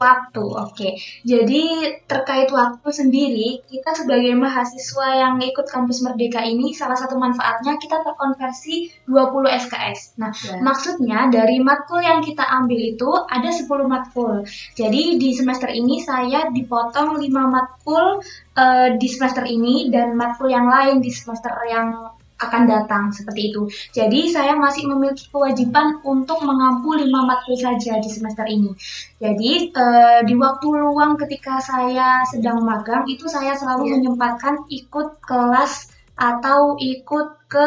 Waktu, 0.00 0.40
oke. 0.40 0.88
Jadi 1.28 1.64
terkait 2.08 2.48
waktu 2.48 2.88
sendiri, 2.88 3.60
kita 3.68 3.92
sebagai 3.92 4.32
mahasiswa 4.32 5.08
yang 5.12 5.36
ikut 5.36 5.68
kampus 5.68 6.00
Merdeka 6.00 6.40
ini, 6.40 6.72
salah 6.72 6.96
satu 6.96 7.20
manfaatnya 7.20 7.76
kita 7.76 8.00
terkonversi 8.00 8.88
20 9.04 9.60
SKS. 9.68 10.16
Nah, 10.16 10.32
maksudnya 10.64 11.28
dari 11.28 11.60
matkul 11.60 12.00
yang 12.00 12.24
kita 12.24 12.40
ambil 12.48 12.80
itu 12.80 13.12
ada 13.28 13.52
10 13.52 13.68
matkul. 13.84 14.40
Jadi 14.72 15.20
di 15.20 15.36
semester 15.36 15.68
ini 15.68 16.00
saya 16.00 16.48
dipotong 16.48 17.20
5 17.20 17.28
matkul 17.28 18.24
eh, 18.56 18.96
di 18.96 19.08
semester 19.12 19.44
ini 19.44 19.92
dan 19.92 20.16
matkul 20.16 20.48
yang 20.48 20.64
lain 20.64 21.04
di 21.04 21.12
semester 21.12 21.52
yang 21.68 22.16
akan 22.40 22.62
datang 22.64 23.12
seperti 23.12 23.52
itu. 23.52 23.68
Jadi 23.92 24.32
saya 24.32 24.56
masih 24.56 24.88
memiliki 24.88 25.28
kewajiban 25.28 26.00
untuk 26.02 26.40
mengampu 26.40 26.96
5 26.96 27.04
matkul 27.28 27.56
saja 27.56 28.00
di 28.00 28.08
semester 28.08 28.48
ini. 28.48 28.72
Jadi 29.20 29.52
eh, 29.70 30.20
di 30.24 30.34
waktu 30.34 30.66
luang 30.72 31.20
ketika 31.20 31.60
saya 31.60 32.24
sedang 32.24 32.64
magang 32.64 33.04
itu 33.06 33.28
saya 33.28 33.52
selalu 33.52 33.84
Iya. 33.86 33.92
menyempatkan 34.00 34.54
ikut 34.68 35.20
kelas 35.22 35.72
atau 36.16 36.76
ikut 36.76 37.26
ke 37.48 37.66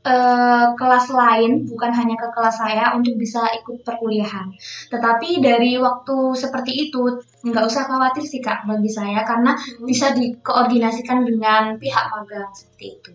eh, 0.00 0.66
kelas 0.80 1.06
lain 1.12 1.68
bukan 1.68 1.92
hanya 1.92 2.16
ke 2.16 2.28
kelas 2.32 2.56
saya 2.56 2.96
untuk 2.96 3.14
bisa 3.20 3.44
ikut 3.60 3.84
perkuliahan. 3.84 4.48
Tetapi 4.88 5.44
dari 5.44 5.76
waktu 5.76 6.16
seperti 6.34 6.88
itu 6.88 7.20
nggak 7.44 7.64
usah 7.68 7.84
khawatir 7.84 8.24
sih 8.24 8.40
kak 8.40 8.64
bagi 8.64 8.88
saya 8.88 9.20
karena 9.28 9.52
bisa 9.84 10.16
dikoordinasikan 10.16 11.24
dengan 11.28 11.76
pihak 11.76 12.04
magang 12.10 12.48
seperti 12.56 12.86
itu. 12.96 13.12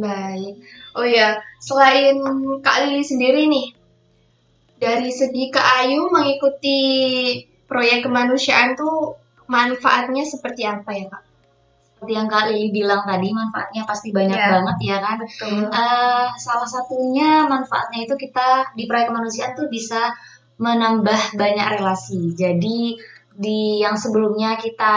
Baik. 0.00 0.54
Oh 0.96 1.04
ya, 1.04 1.38
selain 1.60 2.16
Kak 2.64 2.88
Lili 2.88 3.04
sendiri 3.04 3.46
nih, 3.46 3.76
dari 4.80 5.12
segi 5.12 5.52
Kak 5.52 5.84
Ayu 5.84 6.08
mengikuti 6.08 6.78
proyek 7.68 8.08
kemanusiaan 8.08 8.74
tuh 8.74 9.20
manfaatnya 9.46 10.24
seperti 10.24 10.64
apa 10.64 10.90
ya 10.96 11.06
Kak? 11.12 11.22
Seperti 12.00 12.12
yang 12.16 12.28
Kak 12.32 12.48
Lili 12.48 12.72
bilang 12.72 13.04
tadi, 13.04 13.28
manfaatnya 13.28 13.84
pasti 13.84 14.08
banyak 14.08 14.40
Ya. 14.40 14.48
banget 14.56 14.76
ya 14.80 14.96
kan. 15.04 15.16
Betul. 15.20 15.68
Eh, 15.68 16.26
salah 16.40 16.64
satunya 16.64 17.44
manfaatnya 17.44 18.08
itu 18.08 18.16
kita 18.16 18.72
di 18.72 18.88
proyek 18.88 19.12
kemanusiaan 19.12 19.52
tuh 19.52 19.68
bisa 19.68 20.08
menambah 20.56 21.36
banyak 21.36 21.66
relasi. 21.76 22.32
Jadi 22.32 22.96
di 23.36 23.80
yang 23.84 24.00
sebelumnya 24.00 24.56
kita 24.56 24.94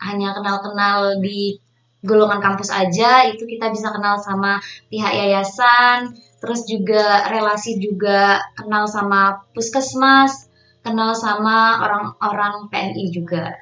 hanya 0.00 0.32
kenal-kenal 0.38 1.18
di 1.18 1.58
golongan 2.00 2.40
kampus 2.40 2.72
aja, 2.72 3.28
itu 3.28 3.44
kita 3.44 3.68
bisa 3.68 3.92
kenal 3.92 4.16
sama 4.20 4.60
pihak 4.88 5.12
yayasan, 5.12 6.16
terus 6.40 6.64
juga 6.64 7.28
relasi 7.28 7.76
juga 7.76 8.40
kenal 8.56 8.88
sama 8.88 9.44
puskesmas, 9.52 10.48
kenal 10.80 11.12
sama 11.12 11.84
orang-orang 11.84 12.72
PNI 12.72 13.06
juga. 13.12 13.52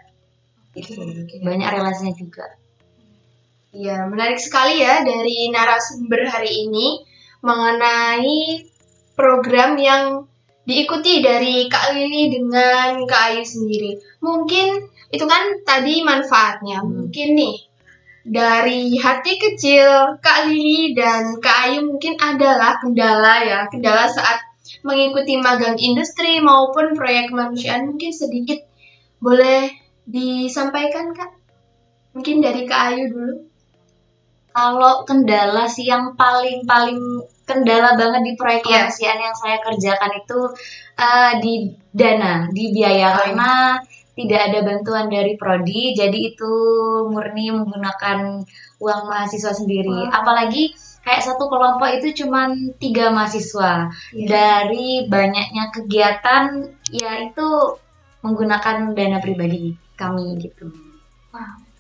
Gitu. 0.75 0.95
Banyak 1.43 1.69
relasinya 1.75 2.15
juga. 2.15 2.47
Iya, 3.75 4.09
menarik 4.09 4.41
sekali 4.41 4.81
ya 4.81 5.05
dari 5.05 5.53
narasumber 5.53 6.25
hari 6.31 6.71
ini 6.71 7.05
mengenai 7.45 8.65
program 9.13 9.77
yang 9.77 10.25
diikuti 10.65 11.21
dari 11.21 11.69
Kak 11.69 11.93
Lili 11.93 12.33
dengan 12.33 13.05
Kak 13.05 13.23
Ayu 13.35 13.45
sendiri. 13.45 14.01
Mungkin 14.25 14.89
itu 15.13 15.25
kan 15.25 15.65
tadi 15.65 16.01
manfaatnya. 16.01 16.81
Hmm. 16.81 17.09
Mungkin 17.09 17.29
nih 17.37 17.68
dari 18.29 18.95
hati 19.01 19.41
kecil 19.41 20.21
Kak 20.21 20.49
Lili 20.49 20.93
dan 20.93 21.41
Kak 21.41 21.69
Ayu 21.69 21.89
mungkin 21.89 22.15
adalah 22.21 22.77
kendala 22.81 23.45
ya, 23.45 23.59
kendala 23.73 24.05
saat 24.09 24.45
mengikuti 24.85 25.41
magang 25.41 25.81
industri 25.81 26.39
maupun 26.45 26.93
proyek 26.93 27.33
kemanusiaan 27.33 27.89
mungkin 27.89 28.13
sedikit 28.13 28.61
boleh 29.19 29.73
disampaikan 30.05 31.17
Kak? 31.17 31.33
Mungkin 32.13 32.45
dari 32.45 32.69
Kak 32.69 32.81
Ayu 32.93 33.05
dulu. 33.11 33.35
Kalau 34.53 35.07
kendala 35.07 35.71
sih 35.71 35.87
yang 35.87 36.19
paling-paling 36.19 36.99
kendala 37.49 37.97
banget 37.97 38.23
di 38.27 38.33
proyek 38.37 38.61
Iya. 38.67 38.91
kemanusiaan 38.91 39.21
yang 39.23 39.37
saya 39.37 39.57
kerjakan 39.65 40.13
itu 40.19 40.39
eh, 40.99 41.33
di 41.41 41.55
dana, 41.95 42.51
di 42.51 42.65
biaya 42.75 42.91
Oh, 42.91 43.13
iya. 43.13 43.17
karena 43.23 43.51
tidak 44.19 44.41
ada 44.51 44.59
bantuan 44.67 45.07
dari 45.07 45.39
prodi, 45.39 45.95
jadi 45.95 46.35
itu 46.35 46.53
murni 47.07 47.55
menggunakan 47.55 48.43
uang 48.83 49.03
mahasiswa 49.07 49.55
sendiri. 49.55 50.11
Wow. 50.11 50.11
Apalagi 50.11 50.75
kayak 51.07 51.23
satu 51.23 51.47
kelompok 51.47 51.89
itu 51.95 52.27
cuma 52.27 52.51
tiga 52.83 53.15
mahasiswa 53.15 53.95
Iya. 54.11 54.27
dari 54.27 55.07
banyaknya 55.07 55.71
kegiatan, 55.71 56.67
ya 56.91 57.31
itu 57.31 57.79
menggunakan 58.27 58.99
dana 58.99 59.23
pribadi 59.23 59.79
kami 59.95 60.35
gitu. 60.43 60.67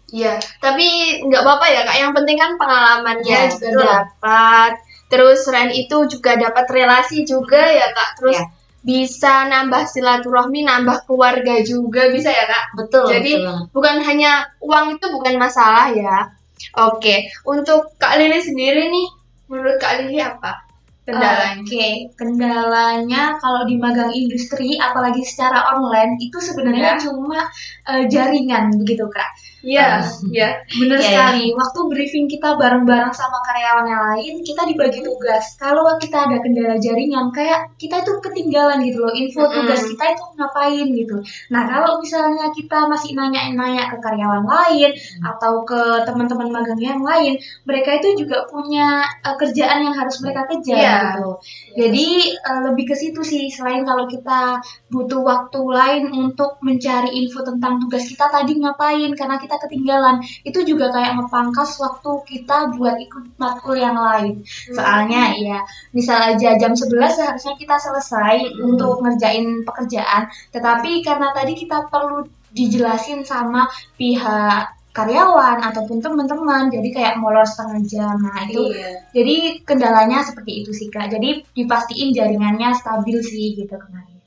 Iya, 0.09 0.40
tapi 0.64 1.21
nggak 1.26 1.42
apa-apa 1.45 1.66
ya 1.68 1.80
kak. 1.85 1.97
Yang 2.00 2.12
penting 2.16 2.37
kan 2.40 2.52
pengalamannya 2.57 3.28
Ya, 3.28 3.52
juga 3.52 3.85
dapat. 3.85 4.73
Terus 5.12 5.45
selain 5.45 5.68
itu 5.73 5.97
juga 6.09 6.33
dapat 6.37 6.64
relasi 6.73 7.28
juga 7.28 7.61
ya 7.61 7.92
kak. 7.92 8.11
Terus 8.23 8.38
Ya. 8.40 8.45
Bisa 8.82 9.47
nambah 9.50 9.85
silaturahmi, 9.90 10.64
nambah 10.64 11.04
keluarga 11.04 11.61
juga 11.66 12.08
bisa 12.08 12.30
ya 12.30 12.44
kak. 12.47 12.64
Betul. 12.78 13.06
Jadi 13.11 13.32
betul 13.42 13.56
bukan 13.75 13.97
hanya 14.06 14.49
uang 14.62 14.97
itu 14.99 15.06
bukan 15.12 15.35
masalah 15.37 15.90
ya. 15.92 16.32
Oke, 16.75 17.30
untuk 17.47 17.94
kak 18.02 18.18
Lili 18.18 18.42
sendiri 18.42 18.90
nih, 18.90 19.08
menurut 19.47 19.78
kak 19.78 20.02
Lili 20.02 20.18
apa 20.18 20.66
kendalanya? 21.06 21.64
Oke, 21.64 21.88
kendalanya 22.18 23.23
kalau 23.40 23.64
di 23.64 23.80
magang 23.80 24.12
industri, 24.12 24.76
apalagi 24.76 25.25
secara 25.25 25.64
online, 25.73 26.20
itu 26.20 26.37
sebenarnya 26.37 26.99
Ya. 26.99 27.00
cuma 27.00 27.40
eh, 27.88 28.04
jaringan 28.11 28.75
begitu 28.76 29.08
kak. 29.08 29.30
Iya, 29.59 30.07
iya. 30.31 30.49
Bener 30.71 31.03
Iya, 31.03 31.07
sekali. 31.11 31.50
Waktu 31.50 31.79
briefing 31.91 32.27
kita 32.31 32.55
bareng-bareng 32.55 33.11
sama 33.11 33.43
karyawan 33.43 33.87
yang 33.91 34.03
lain, 34.15 34.35
kita 34.47 34.62
dibagi 34.71 35.03
tugas. 35.03 35.59
Kalau 35.59 35.83
kita 35.99 36.31
ada 36.31 36.38
kendala 36.38 36.79
jaringan, 36.79 37.35
kayak 37.35 37.75
kita 37.75 38.07
itu 38.07 38.12
ketinggalan 38.23 38.79
gitu 38.87 39.03
loh. 39.03 39.11
Info 39.11 39.43
tugas 39.50 39.83
kita 39.83 40.05
itu 40.15 40.23
ngapain 40.38 40.87
gitu. 40.95 41.17
Nah, 41.50 41.62
kalau 41.67 41.99
misalnya 41.99 42.55
kita 42.55 42.79
masih 42.87 43.19
nanya-nanya 43.19 43.91
ke 43.91 43.97
karyawan 43.99 44.47
lain 44.47 44.91
atau 45.27 45.67
ke 45.67 45.81
teman-teman 46.07 46.49
magang 46.55 46.79
yang 46.79 47.03
lain, 47.03 47.35
mereka 47.67 47.99
itu 47.99 48.23
juga 48.23 48.47
punya 48.47 49.03
eh, 49.27 49.37
kerjaan 49.43 49.83
yang 49.91 49.95
harus 49.99 50.23
mereka 50.23 50.47
kejar 50.55 50.77
Iya. 50.79 50.95
gitu. 51.19 51.29
Jadi 51.75 52.07
eh, 52.31 52.61
lebih 52.71 52.85
ke 52.91 52.95
situ 52.95 53.21
sih. 53.27 53.50
Selain 53.50 53.83
kalau 53.83 54.07
kita 54.07 54.62
butuh 54.93 55.21
waktu 55.27 55.61
lain 55.67 56.03
untuk 56.15 56.62
mencari 56.62 57.11
info 57.19 57.43
tentang 57.43 57.83
tugas 57.83 58.07
kita 58.07 58.31
tadi 58.31 58.55
ngapain 58.62 59.11
karena 59.19 59.37
kita 59.38 59.48
ketinggalan. 59.57 60.21
Itu 60.45 60.61
juga 60.69 60.93
kayak 60.93 61.17
ngepangkas 61.17 61.81
waktu 61.81 62.11
kita 62.28 62.76
buat 62.76 63.00
ikut 63.00 63.25
matkul 63.40 63.81
yang 63.81 63.97
lain. 63.97 64.45
Soalnya 64.76 65.33
ya 65.40 65.64
misal 65.97 66.37
aja 66.37 66.61
jam 66.61 66.76
11 66.76 67.17
seharusnya 67.17 67.55
kita 67.57 67.81
selesai 67.81 68.37
Hmm. 68.52 68.76
untuk 68.76 69.00
ngerjain 69.00 69.64
pekerjaan. 69.64 70.28
Tetapi 70.52 71.00
karena 71.00 71.33
tadi 71.33 71.57
kita 71.57 71.88
perlu 71.88 72.28
dijelasin 72.52 73.25
sama 73.25 73.64
pihak 73.97 74.76
karyawan 74.90 75.62
ataupun 75.62 76.02
teman-teman 76.02 76.75
jadi 76.75 76.88
kayak 76.90 77.14
molor 77.23 77.47
setengah 77.47 77.78
jam. 77.87 78.17
Nah 78.19 78.50
itu 78.50 78.75
Iya. 78.75 79.07
jadi 79.14 79.37
kendalanya 79.62 80.26
seperti 80.26 80.67
itu 80.67 80.75
sih 80.75 80.90
kak. 80.90 81.07
Jadi 81.12 81.47
dipastiin 81.55 82.11
jaringannya 82.11 82.75
stabil 82.75 83.23
sih 83.23 83.55
gitu 83.55 83.78
kemarin. 83.78 84.19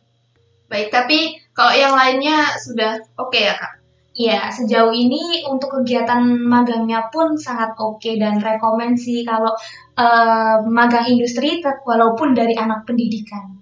Baik, 0.71 0.87
tapi 0.87 1.35
kalau 1.51 1.75
yang 1.75 1.91
lainnya 1.91 2.55
sudah 2.55 3.03
oke 3.19 3.35
ya, 3.35 3.59
Kak? 3.59 3.80
Iya, 4.21 4.53
sejauh 4.53 4.93
ini 4.93 5.41
untuk 5.49 5.81
kegiatan 5.81 6.21
magangnya 6.53 7.09
pun 7.09 7.41
sangat 7.41 7.73
oke 7.79 8.11
dan 8.21 8.37
rekomen 8.37 8.93
sih 8.93 9.25
kalau 9.25 9.53
eh, 9.97 10.55
magang 10.77 11.09
industri 11.09 11.57
walaupun 11.89 12.37
dari 12.37 12.53
anak 12.53 12.85
pendidikan. 12.85 13.57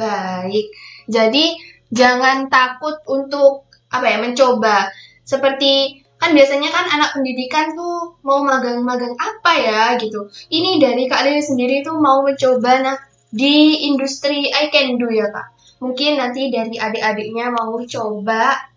Baik. 0.00 0.72
Jadi 1.04 1.44
jangan 1.92 2.48
takut 2.48 2.96
untuk 3.12 3.68
apa 3.92 4.06
ya 4.08 4.18
mencoba. 4.24 4.88
Seperti 5.20 6.00
kan 6.16 6.32
biasanya 6.32 6.72
kan 6.72 6.86
anak 6.88 7.10
pendidikan 7.20 7.76
tuh 7.76 8.16
mau 8.24 8.40
magang-magang 8.40 9.12
apa 9.20 9.52
ya 9.60 9.82
gitu. 10.00 10.32
Ini 10.48 10.80
dari 10.80 11.04
Kak 11.10 11.28
Lili 11.28 11.42
sendiri 11.44 11.84
tuh 11.84 12.00
mau 12.00 12.24
mencoba 12.24 12.72
nah 12.80 12.96
di 13.28 13.84
industri 13.90 14.48
I 14.48 14.72
can 14.72 14.96
do 14.96 15.12
ya 15.12 15.28
Kak. 15.28 15.78
Mungkin 15.84 16.16
nanti 16.16 16.48
dari 16.48 16.80
adik-adiknya 16.80 17.52
mau 17.52 17.76
coba 17.84 18.72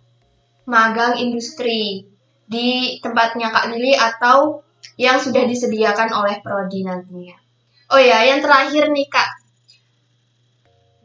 magang 0.67 1.15
industri 1.17 2.03
di 2.43 2.99
tempatnya 2.99 3.49
Kak 3.49 3.71
Lili 3.71 3.95
atau 3.95 4.61
yang 4.99 5.17
sudah 5.17 5.47
disediakan 5.47 6.11
oleh 6.11 6.43
prodi 6.43 6.83
nantinya. 6.83 7.39
Oh 7.87 8.01
ya, 8.01 8.27
yang 8.27 8.43
terakhir 8.43 8.91
nih 8.91 9.07
Kak, 9.07 9.29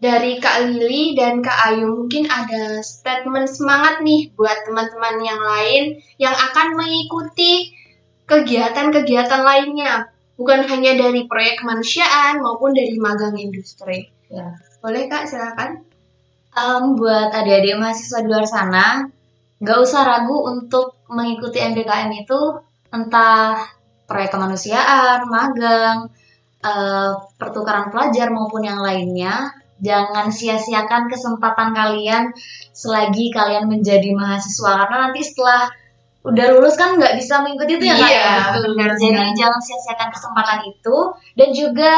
dari 0.02 0.42
Kak 0.42 0.66
Lili 0.66 1.14
dan 1.14 1.47
Kak 1.47 1.71
Ayu 1.71 1.87
mungkin 1.87 2.26
ada 2.26 2.83
statement 2.83 3.47
semangat 3.47 4.02
nih 4.02 4.35
buat 4.35 4.66
teman-teman 4.66 5.23
yang 5.23 5.38
lain 5.38 5.83
yang 6.19 6.35
akan 6.35 6.75
mengikuti 6.75 7.71
kegiatan-kegiatan 8.26 9.47
lainnya 9.47 10.11
bukan 10.35 10.66
hanya 10.66 10.99
dari 10.99 11.31
proyek 11.31 11.62
kemanusiaan 11.62 12.42
maupun 12.42 12.75
dari 12.75 12.99
magang 12.99 13.38
industri. 13.38 14.11
Ya. 14.26 14.59
Boleh 14.83 15.07
Kak, 15.07 15.31
silakan. 15.31 15.87
Em, 16.52 16.85
buat 16.99 17.31
adik-adik 17.31 17.78
mahasiswa 17.78 18.26
di 18.26 18.28
luar 18.28 18.45
sana, 18.50 19.07
nggak 19.62 19.78
usah 19.78 20.02
ragu 20.02 20.37
untuk 20.42 21.07
mengikuti 21.07 21.62
MBKM 21.62 22.11
itu 22.19 22.40
entah 22.90 23.57
proyek 24.04 24.35
kemanusiaan, 24.35 25.25
magang, 25.25 26.11
eh, 26.61 27.11
pertukaran 27.38 27.88
pelajar 27.88 28.28
maupun 28.28 28.66
yang 28.66 28.83
lainnya. 28.83 29.54
Jangan 29.83 30.31
sia-siakan 30.31 31.11
kesempatan 31.11 31.75
kalian 31.75 32.31
selagi 32.71 33.35
kalian 33.35 33.66
menjadi 33.66 34.14
mahasiswa 34.14 34.87
karena 34.87 35.11
nanti 35.11 35.23
setelah 35.26 35.71
udah 36.23 36.47
lulus 36.54 36.78
kan 36.78 36.95
nggak 37.02 37.19
bisa 37.19 37.42
mengikuti 37.42 37.83
itu 37.83 37.90
ya 37.90 37.99
kak 37.99 38.07
Iya, 38.07 38.23
ya. 38.23 38.42
benar, 38.62 38.90
Jadi 38.94 39.11
benar. 39.11 39.35
jangan 39.35 39.59
sia-siakan 39.59 40.09
kesempatan 40.14 40.59
itu 40.70 40.96
dan 41.35 41.48
juga 41.51 41.92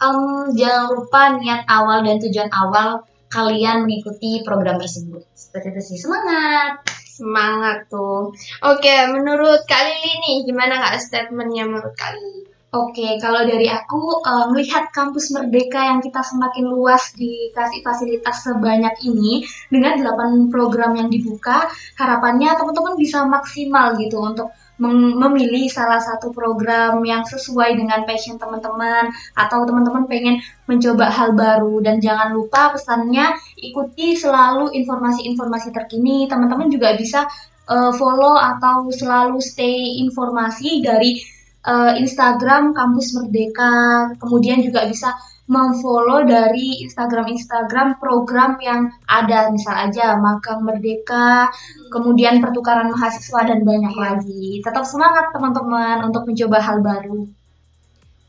em, 0.00 0.18
jangan 0.56 0.84
lupa 0.96 1.22
niat 1.36 1.68
awal 1.68 2.00
dan 2.08 2.16
tujuan 2.24 2.48
awal 2.56 3.04
kalian 3.28 3.84
mengikuti 3.84 4.40
program 4.40 4.80
tersebut. 4.80 5.28
Seperti 5.36 5.76
itu 5.76 5.80
sih. 5.92 5.98
Semangat! 6.00 6.80
Semangat 7.16 7.88
tuh. 7.88 8.36
Oke, 8.60 8.94
menurut 9.08 9.64
Kak 9.64 9.82
Lili 9.88 10.12
nih, 10.20 10.36
gimana 10.44 10.76
Kak 10.84 11.00
statementnya 11.00 11.64
menurut 11.64 11.96
Kak 11.96 12.12
Lili? 12.12 12.44
Oke, 12.76 13.16
kalau 13.24 13.46
dari 13.48 13.72
aku 13.72 14.20
eh, 14.20 14.46
melihat 14.52 14.92
kampus 14.92 15.32
Merdeka 15.32 15.80
yang 15.80 16.04
kita 16.04 16.20
semakin 16.20 16.68
luas 16.68 17.16
dikasih 17.16 17.80
fasilitas 17.80 18.44
sebanyak 18.44 18.92
ini 19.00 19.48
dengan 19.72 19.96
8 19.96 20.52
program 20.52 20.92
yang 20.92 21.08
dibuka, 21.08 21.72
harapannya 21.96 22.52
teman-teman 22.52 23.00
bisa 23.00 23.24
maksimal 23.24 23.96
gitu 23.96 24.20
untuk 24.20 24.52
memilih 24.76 25.72
salah 25.72 25.96
satu 25.96 26.32
program 26.36 27.00
yang 27.00 27.24
sesuai 27.24 27.80
dengan 27.80 28.04
passion 28.04 28.36
teman-teman 28.36 29.08
atau 29.32 29.64
teman-teman 29.64 30.04
pengen 30.04 30.44
mencoba 30.68 31.08
hal 31.08 31.32
baru 31.32 31.80
dan 31.80 31.96
jangan 32.00 32.36
lupa 32.36 32.76
pesannya 32.76 33.32
ikuti 33.56 34.16
selalu 34.16 34.76
informasi-informasi 34.76 35.72
terkini. 35.72 36.28
Teman-teman 36.28 36.68
juga 36.68 36.92
bisa 36.92 37.24
eh, 37.68 37.92
follow 37.96 38.36
atau 38.36 38.92
selalu 38.92 39.40
stay 39.40 40.04
informasi 40.04 40.84
dari 40.84 41.24
eh, 41.64 41.92
Instagram 41.96 42.76
Kampus 42.76 43.16
Merdeka, 43.16 43.72
kemudian 44.20 44.60
juga 44.60 44.84
bisa 44.84 45.16
memfollow 45.46 46.26
dari 46.26 46.82
Instagram-Instagram 46.82 48.02
program 48.02 48.58
yang 48.58 48.90
ada, 49.06 49.50
misal 49.54 49.88
aja 49.88 50.18
Magang 50.18 50.66
Merdeka, 50.66 51.50
kemudian 51.94 52.42
pertukaran 52.42 52.90
mahasiswa 52.90 53.46
dan 53.46 53.62
banyak 53.62 53.94
Iya. 53.94 54.02
lagi. 54.02 54.46
Tetap 54.60 54.82
semangat 54.82 55.30
teman-teman 55.30 56.02
untuk 56.10 56.26
mencoba 56.26 56.58
hal 56.58 56.82
baru. 56.82 57.30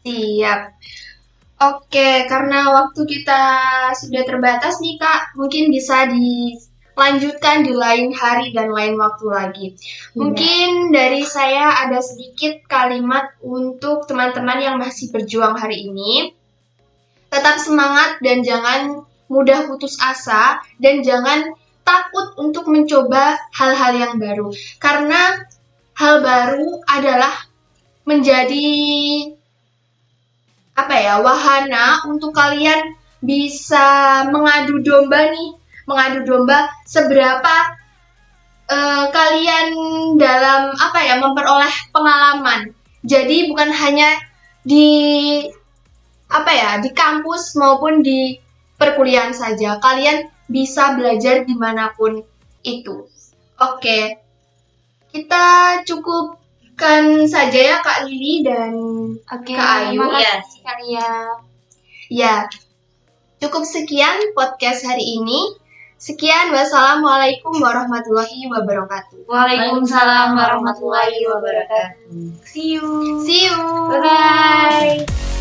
Siap. 0.06 0.62
Oke, 1.58 2.30
karena 2.30 2.69
waktu 2.69 3.01
kita 3.01 3.41
sudah 3.97 4.23
terbatas 4.30 4.77
nih 4.77 5.01
Kak, 5.01 5.34
mungkin 5.34 5.73
bisa 5.73 6.06
dilanjutkan 6.06 7.65
di 7.65 7.73
lain 7.73 8.13
hari 8.13 8.53
dan 8.53 8.69
lain 8.69 8.93
waktu 8.93 9.25
lagi. 9.25 9.67
Mungkin 10.13 10.93
dari 10.93 11.25
saya 11.25 11.82
ada 11.82 11.97
sedikit 11.97 12.62
kalimat 12.69 13.34
untuk 13.41 14.06
teman-teman 14.06 14.62
yang 14.62 14.77
masih 14.77 15.10
berjuang 15.10 15.58
hari 15.58 15.89
ini. 15.89 16.37
Tetap 17.47 17.63
semangat 17.63 18.19
dan 18.19 18.43
jangan 18.43 19.07
mudah 19.31 19.71
putus 19.71 19.95
asa 20.03 20.60
dan 20.83 20.99
jangan 20.99 21.55
takut 21.88 22.36
untuk 22.36 22.67
mencoba 22.67 23.39
hal-hal 23.55 23.95
yang 23.95 24.13
baru. 24.19 24.51
Karena 24.83 25.47
hal 25.95 26.27
baru 26.27 26.83
adalah 26.91 27.31
menjadi 28.03 28.67
apa 30.75 30.91
ya 30.99 31.23
wahana 31.23 32.03
untuk 32.12 32.36
kalian 32.36 32.99
bisa 33.23 34.27
mengadu 34.27 34.83
domba 34.83 35.31
nih 35.31 35.55
mengadu 35.88 36.27
domba 36.27 36.67
seberapa 36.83 37.79
eh, 38.67 39.05
kalian 39.07 39.67
dalam 40.19 40.75
apa 40.75 40.99
ya 40.99 41.15
memperoleh 41.23 41.95
pengalaman 41.95 42.75
jadi 43.07 43.47
bukan 43.47 43.71
hanya 43.71 44.19
di 44.67 45.47
apa 46.27 46.51
ya 46.51 46.69
di 46.83 46.91
kampus 46.91 47.55
maupun 47.55 48.03
di 48.03 48.39
perkuliahan 48.75 49.31
saja 49.31 49.79
kalian 49.79 50.27
bisa 50.47 50.95
belajar 50.95 51.47
di 51.47 51.55
mana 51.55 51.91
pun 51.95 52.23
itu 52.63 53.07
oke 53.59 53.99
kita 55.11 55.45
cukupkan 55.87 57.25
saja 57.25 57.59
ya 57.59 57.77
kak 57.79 58.05
Lili 58.05 58.43
dan 58.43 58.75
Oke, 59.27 59.51
Kak 59.55 59.91
Ayu, 59.91 60.03
ya. 60.07 60.39
ya. 60.87 61.11
Ya, 62.07 62.35
cukup 63.43 63.67
sekian 63.67 64.31
podcast 64.31 64.87
hari 64.87 65.19
ini. 65.19 65.59
Sekian, 65.97 66.53
wassalamualaikum 66.53 67.57
warahmatullahi 67.57 68.47
wabarakatuh. 68.47 69.25
Waalaikumsalam 69.27 70.37
warahmatullahi 70.37 71.25
wabarakatuh. 71.25 72.37
See 72.45 72.77
you. 72.77 73.19
See 73.25 73.49
you. 73.49 73.57
Bye-bye. 73.91 75.37